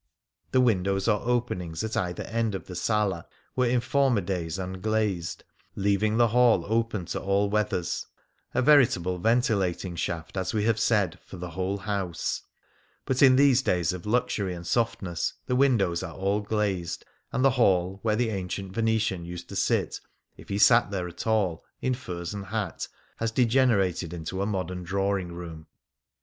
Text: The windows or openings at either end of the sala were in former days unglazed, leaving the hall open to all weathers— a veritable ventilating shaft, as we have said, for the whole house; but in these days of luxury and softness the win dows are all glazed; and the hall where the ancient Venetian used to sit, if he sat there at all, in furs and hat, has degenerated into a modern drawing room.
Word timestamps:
The 0.51 0.61
windows 0.61 1.07
or 1.07 1.21
openings 1.21 1.83
at 1.83 1.95
either 1.95 2.23
end 2.23 2.55
of 2.55 2.65
the 2.65 2.75
sala 2.75 3.27
were 3.55 3.67
in 3.67 3.81
former 3.81 4.21
days 4.21 4.57
unglazed, 4.57 5.43
leaving 5.75 6.17
the 6.17 6.29
hall 6.29 6.65
open 6.67 7.05
to 7.05 7.21
all 7.21 7.51
weathers— 7.51 8.07
a 8.55 8.63
veritable 8.63 9.19
ventilating 9.19 9.95
shaft, 9.95 10.37
as 10.37 10.55
we 10.55 10.63
have 10.63 10.79
said, 10.79 11.19
for 11.23 11.37
the 11.37 11.51
whole 11.51 11.77
house; 11.77 12.41
but 13.05 13.21
in 13.21 13.35
these 13.35 13.61
days 13.61 13.93
of 13.93 14.07
luxury 14.07 14.55
and 14.55 14.65
softness 14.65 15.35
the 15.45 15.55
win 15.55 15.77
dows 15.77 16.01
are 16.01 16.15
all 16.15 16.41
glazed; 16.41 17.05
and 17.31 17.45
the 17.45 17.51
hall 17.51 17.99
where 18.01 18.15
the 18.15 18.31
ancient 18.31 18.71
Venetian 18.73 19.23
used 19.23 19.49
to 19.49 19.55
sit, 19.55 19.99
if 20.35 20.49
he 20.49 20.57
sat 20.57 20.89
there 20.89 21.07
at 21.07 21.27
all, 21.27 21.63
in 21.79 21.93
furs 21.93 22.33
and 22.33 22.47
hat, 22.47 22.87
has 23.17 23.29
degenerated 23.29 24.13
into 24.15 24.41
a 24.41 24.47
modern 24.47 24.81
drawing 24.81 25.31
room. 25.31 25.67